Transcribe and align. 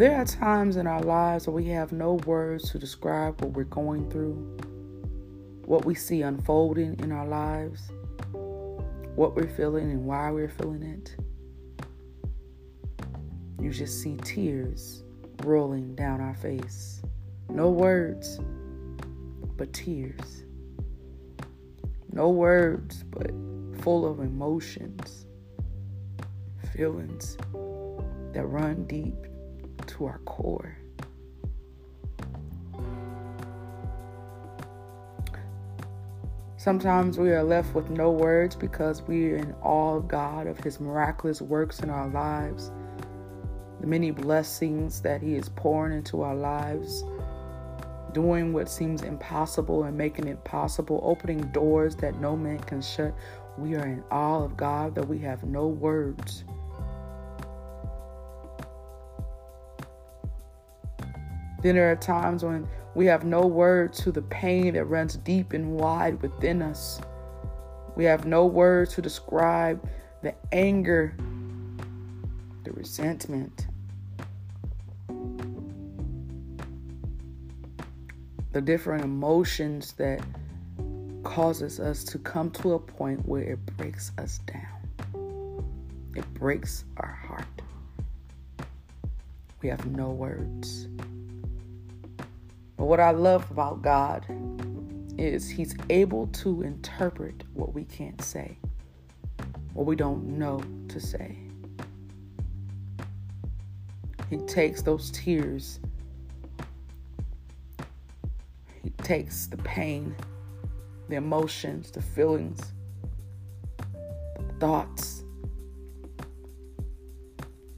There 0.00 0.16
are 0.16 0.24
times 0.24 0.78
in 0.78 0.86
our 0.86 1.02
lives 1.02 1.46
where 1.46 1.54
we 1.54 1.66
have 1.66 1.92
no 1.92 2.14
words 2.24 2.70
to 2.70 2.78
describe 2.78 3.38
what 3.42 3.50
we're 3.50 3.64
going 3.64 4.10
through, 4.10 4.56
what 5.66 5.84
we 5.84 5.94
see 5.94 6.22
unfolding 6.22 6.98
in 7.00 7.12
our 7.12 7.26
lives, 7.26 7.82
what 9.14 9.36
we're 9.36 9.46
feeling 9.46 9.90
and 9.90 10.06
why 10.06 10.30
we're 10.30 10.48
feeling 10.48 10.82
it. 10.84 11.14
You 13.60 13.70
just 13.70 14.02
see 14.02 14.16
tears 14.24 15.04
rolling 15.44 15.94
down 15.96 16.22
our 16.22 16.34
face. 16.34 17.02
No 17.50 17.68
words, 17.68 18.40
but 19.58 19.70
tears. 19.74 20.44
No 22.10 22.30
words, 22.30 23.02
but 23.02 23.32
full 23.82 24.10
of 24.10 24.20
emotions, 24.20 25.26
feelings 26.72 27.36
that 28.32 28.46
run 28.46 28.86
deep 28.86 29.26
to 29.90 30.06
our 30.06 30.18
core. 30.24 30.76
Sometimes 36.56 37.18
we 37.18 37.30
are 37.30 37.42
left 37.42 37.74
with 37.74 37.88
no 37.88 38.10
words 38.10 38.54
because 38.54 39.00
we 39.02 39.32
are 39.32 39.36
in 39.36 39.54
awe 39.62 39.96
of 39.96 40.08
God, 40.08 40.46
of 40.46 40.58
His 40.58 40.78
miraculous 40.78 41.40
works 41.40 41.80
in 41.80 41.88
our 41.88 42.08
lives, 42.08 42.70
the 43.80 43.86
many 43.86 44.10
blessings 44.10 45.00
that 45.00 45.22
He 45.22 45.36
is 45.36 45.48
pouring 45.48 45.96
into 45.96 46.20
our 46.20 46.34
lives, 46.34 47.02
doing 48.12 48.52
what 48.52 48.68
seems 48.68 49.02
impossible 49.02 49.84
and 49.84 49.96
making 49.96 50.28
it 50.28 50.44
possible, 50.44 51.00
opening 51.02 51.40
doors 51.52 51.96
that 51.96 52.20
no 52.20 52.36
man 52.36 52.58
can 52.58 52.82
shut. 52.82 53.14
We 53.56 53.74
are 53.76 53.86
in 53.86 54.04
awe 54.10 54.44
of 54.44 54.56
God 54.58 54.94
that 54.96 55.08
we 55.08 55.18
have 55.20 55.44
no 55.44 55.66
words 55.66 56.44
Then 61.62 61.74
there 61.74 61.90
are 61.90 61.96
times 61.96 62.44
when 62.44 62.66
we 62.94 63.06
have 63.06 63.24
no 63.24 63.46
words 63.46 64.02
to 64.02 64.12
the 64.12 64.22
pain 64.22 64.74
that 64.74 64.84
runs 64.84 65.16
deep 65.16 65.52
and 65.52 65.76
wide 65.76 66.20
within 66.22 66.62
us. 66.62 67.00
We 67.96 68.04
have 68.04 68.24
no 68.24 68.46
words 68.46 68.94
to 68.94 69.02
describe 69.02 69.86
the 70.22 70.34
anger, 70.52 71.14
the 72.64 72.72
resentment, 72.72 73.66
the 78.52 78.60
different 78.60 79.04
emotions 79.04 79.92
that 79.92 80.20
causes 81.22 81.78
us 81.78 82.02
to 82.04 82.18
come 82.18 82.50
to 82.50 82.72
a 82.72 82.78
point 82.78 83.26
where 83.26 83.42
it 83.42 83.64
breaks 83.76 84.12
us 84.18 84.40
down. 84.46 84.80
It 86.16 86.24
breaks 86.34 86.84
our 86.96 87.12
heart. 87.12 87.46
We 89.62 89.68
have 89.68 89.86
no 89.86 90.10
words. 90.10 90.88
But 92.80 92.86
what 92.86 92.98
I 92.98 93.10
love 93.10 93.50
about 93.50 93.82
God 93.82 94.24
is 95.18 95.50
He's 95.50 95.76
able 95.90 96.28
to 96.28 96.62
interpret 96.62 97.44
what 97.52 97.74
we 97.74 97.84
can't 97.84 98.22
say, 98.22 98.56
what 99.74 99.84
we 99.84 99.94
don't 99.94 100.38
know 100.38 100.62
to 100.88 100.98
say. 100.98 101.36
He 104.30 104.38
takes 104.38 104.80
those 104.80 105.10
tears, 105.10 105.78
He 108.82 108.88
takes 109.02 109.46
the 109.46 109.58
pain, 109.58 110.16
the 111.10 111.16
emotions, 111.16 111.90
the 111.90 112.00
feelings, 112.00 112.72
the 114.38 114.54
thoughts, 114.58 115.22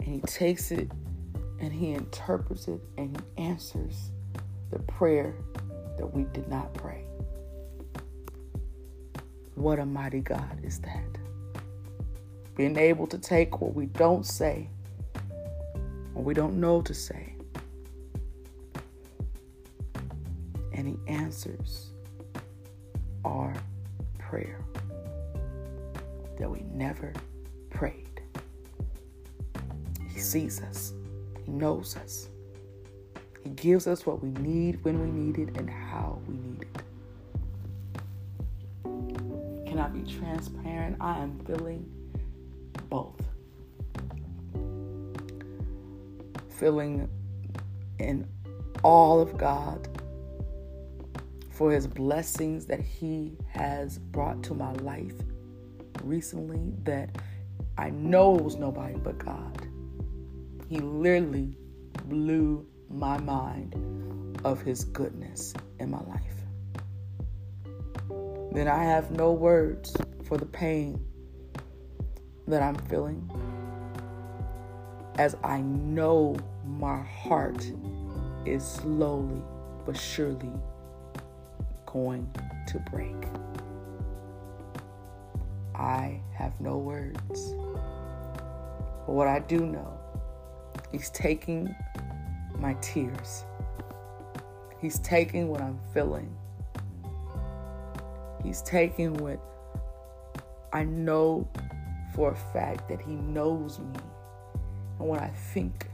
and 0.00 0.08
He 0.08 0.20
takes 0.22 0.70
it 0.70 0.90
and 1.60 1.70
He 1.70 1.92
interprets 1.92 2.66
it 2.66 2.80
and 2.96 3.14
He 3.14 3.44
answers 3.44 4.12
the 4.70 4.78
prayer 4.80 5.34
that 5.98 6.06
we 6.06 6.24
did 6.24 6.48
not 6.48 6.72
pray. 6.74 7.04
What 9.54 9.78
a 9.78 9.86
mighty 9.86 10.20
God 10.20 10.60
is 10.62 10.80
that. 10.80 11.18
Being 12.56 12.76
able 12.76 13.06
to 13.06 13.18
take 13.18 13.60
what 13.60 13.74
we 13.74 13.86
don't 13.86 14.24
say 14.24 14.68
or 16.14 16.22
we 16.22 16.34
don't 16.34 16.58
know 16.58 16.80
to 16.82 16.94
say, 16.94 17.34
and 20.72 20.86
He 20.88 20.96
answers 21.06 21.90
our 23.24 23.54
prayer 24.18 24.60
that 26.38 26.50
we 26.50 26.60
never 26.72 27.12
prayed. 27.70 28.20
He 30.08 30.18
sees 30.20 30.60
us, 30.62 30.92
He 31.44 31.52
knows 31.52 31.96
us. 31.96 32.28
Gives 33.54 33.86
us 33.86 34.04
what 34.04 34.22
we 34.22 34.30
need 34.42 34.84
when 34.84 35.00
we 35.00 35.08
need 35.08 35.38
it 35.38 35.56
and 35.56 35.70
how 35.70 36.20
we 36.28 36.34
need 36.34 36.62
it. 36.62 36.82
Can 39.66 39.78
I 39.78 39.88
be 39.88 40.02
transparent? 40.02 40.96
I 41.00 41.18
am 41.18 41.38
feeling 41.46 41.88
both. 42.90 43.20
Feeling 46.48 47.08
in 47.98 48.26
all 48.82 49.20
of 49.20 49.38
God 49.38 49.88
for 51.50 51.70
his 51.72 51.86
blessings 51.86 52.66
that 52.66 52.80
he 52.80 53.38
has 53.48 53.98
brought 53.98 54.42
to 54.44 54.54
my 54.54 54.72
life 54.74 55.14
recently 56.02 56.74
that 56.84 57.16
I 57.78 57.90
know 57.90 58.30
was 58.30 58.56
nobody 58.56 58.96
but 58.96 59.18
God. 59.18 59.68
He 60.68 60.78
literally 60.78 61.56
blew 62.06 62.66
my 62.90 63.18
mind 63.18 64.40
of 64.44 64.62
His 64.62 64.84
goodness 64.84 65.54
in 65.78 65.90
my 65.90 66.02
life. 66.04 66.22
Then 68.52 68.68
I 68.68 68.84
have 68.84 69.10
no 69.10 69.32
words 69.32 69.96
for 70.24 70.38
the 70.38 70.46
pain 70.46 71.04
that 72.46 72.62
I'm 72.62 72.76
feeling 72.88 73.30
as 75.18 75.36
I 75.42 75.60
know 75.60 76.36
my 76.64 77.02
heart 77.02 77.70
is 78.44 78.64
slowly 78.64 79.42
but 79.84 79.96
surely 79.96 80.52
going 81.86 82.30
to 82.66 82.78
break. 82.90 83.16
I 85.74 86.20
have 86.34 86.58
no 86.60 86.78
words. 86.78 87.54
But 89.06 89.12
what 89.12 89.28
I 89.28 89.40
do 89.40 89.66
know, 89.66 89.98
He's 90.92 91.10
taking 91.10 91.74
my 92.58 92.74
tears. 92.74 93.44
He's 94.80 94.98
taking 95.00 95.48
what 95.48 95.60
I'm 95.60 95.78
feeling. 95.92 96.34
He's 98.42 98.62
taking 98.62 99.14
what 99.14 99.40
I 100.72 100.84
know 100.84 101.48
for 102.14 102.32
a 102.32 102.36
fact 102.52 102.88
that 102.88 103.00
He 103.00 103.14
knows 103.14 103.78
me 103.78 104.00
and 104.98 105.08
what 105.08 105.20
I 105.20 105.28
think 105.28 105.88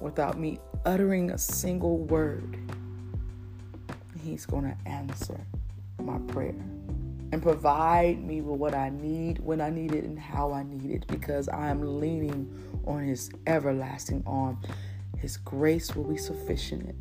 without 0.00 0.38
me 0.38 0.58
uttering 0.84 1.30
a 1.30 1.38
single 1.38 1.98
word. 1.98 2.58
He's 4.22 4.46
going 4.46 4.64
to 4.64 4.76
answer 4.88 5.40
my 5.98 6.18
prayer 6.32 6.54
and 7.32 7.42
provide 7.42 8.22
me 8.24 8.40
with 8.40 8.58
what 8.58 8.74
I 8.74 8.90
need 8.90 9.38
when 9.38 9.60
I 9.60 9.70
need 9.70 9.92
it 9.94 10.04
and 10.04 10.18
how 10.18 10.52
I 10.52 10.62
need 10.62 10.90
it 10.90 11.06
because 11.06 11.48
I 11.48 11.68
am 11.68 12.00
leaning 12.00 12.48
on 12.86 13.04
His 13.04 13.30
everlasting 13.46 14.22
arm. 14.26 14.60
His 15.16 15.36
grace 15.36 15.94
will 15.94 16.04
be 16.04 16.16
sufficient. 16.16 16.94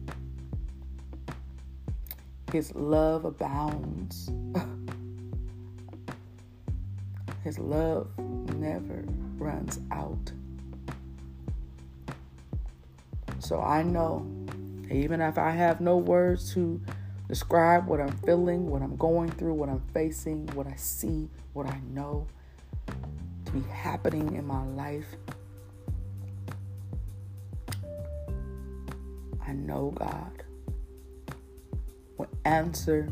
His 2.52 2.74
love 2.76 3.26
abounds. 3.26 4.32
His 7.44 7.58
love 7.58 8.10
never 8.56 9.06
runs 9.38 9.80
out. 9.92 10.32
So 13.40 13.62
I 13.62 13.82
know, 13.82 14.28
even 14.92 15.22
if 15.22 15.38
I 15.38 15.52
have 15.52 15.80
no 15.80 15.98
words 15.98 16.54
to 16.54 16.82
describe 17.30 17.86
what 17.88 18.02
I'm 18.02 18.12
feeling, 18.26 18.68
what 18.68 18.82
I'm 18.82 18.98
going 18.98 19.30
through, 19.30 19.54
what 19.54 19.70
I'm 19.70 19.84
facing, 19.94 20.48
what 20.48 20.66
I 20.66 20.76
see, 20.76 21.30
what 21.54 21.68
I 21.68 21.80
know 21.92 22.28
to 23.46 23.52
be 23.52 23.62
happening 23.70 24.36
in 24.36 24.46
my 24.46 24.66
life. 24.66 25.06
I 29.48 29.54
know 29.54 29.92
God 29.96 30.44
will 32.18 32.28
answer 32.46 33.08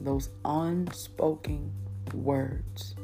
those 0.00 0.30
unspoken 0.44 1.70
words. 2.14 2.94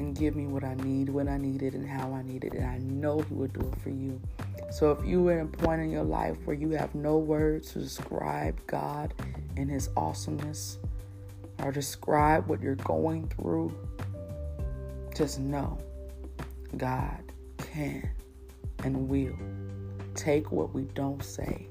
And 0.00 0.16
give 0.16 0.34
me 0.34 0.46
what 0.46 0.64
I 0.64 0.74
need 0.74 1.10
when 1.10 1.28
I 1.28 1.36
need 1.36 1.62
it 1.62 1.74
and 1.74 1.88
how 1.88 2.12
I 2.12 2.22
need 2.22 2.42
it. 2.44 2.54
And 2.54 2.66
I 2.66 2.78
know 2.78 3.20
He 3.20 3.34
will 3.34 3.48
do 3.48 3.60
it 3.60 3.80
for 3.82 3.90
you. 3.90 4.20
So 4.72 4.90
if 4.92 5.06
you 5.06 5.28
are 5.28 5.40
at 5.40 5.44
a 5.44 5.48
point 5.48 5.82
in 5.82 5.90
your 5.90 6.04
life 6.04 6.36
where 6.44 6.56
you 6.56 6.70
have 6.70 6.94
no 6.94 7.18
words 7.18 7.72
to 7.72 7.80
describe 7.80 8.58
God 8.66 9.14
and 9.56 9.70
His 9.70 9.90
awesomeness, 9.96 10.78
or 11.62 11.70
describe 11.70 12.46
what 12.46 12.62
you're 12.62 12.76
going 12.76 13.28
through, 13.28 13.76
just 15.14 15.38
know 15.38 15.78
God 16.76 17.20
can 17.58 18.08
and 18.84 19.08
will 19.08 19.36
take 20.14 20.50
what 20.50 20.72
we 20.72 20.84
don't 20.94 21.22
say 21.22 21.66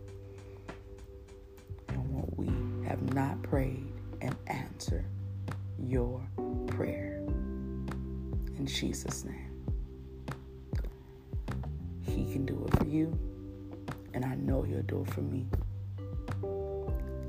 and 1.87 2.13
what 2.13 2.37
we 2.37 2.47
have 2.87 3.01
not 3.13 3.41
prayed 3.41 3.91
and 4.21 4.35
answer 4.47 5.03
your 5.79 6.21
prayer. 6.67 7.08
In 8.59 8.65
Jesus' 8.65 9.23
name. 9.23 9.63
He 12.01 12.29
can 12.29 12.45
do 12.45 12.65
it 12.67 12.77
for 12.77 12.85
you, 12.85 13.17
and 14.13 14.25
I 14.25 14.35
know 14.35 14.61
He'll 14.61 14.81
do 14.81 15.05
it 15.07 15.13
for 15.13 15.21
me. 15.21 15.47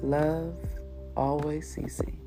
Love, 0.02 0.56
always 1.16 1.76
CC. 1.76 2.19